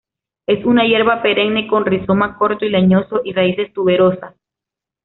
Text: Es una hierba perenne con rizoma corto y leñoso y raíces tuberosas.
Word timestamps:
Es 0.47 0.65
una 0.65 0.83
hierba 0.83 1.21
perenne 1.21 1.67
con 1.67 1.85
rizoma 1.85 2.35
corto 2.35 2.65
y 2.65 2.69
leñoso 2.71 3.21
y 3.23 3.33
raíces 3.33 3.71
tuberosas. 3.71 4.33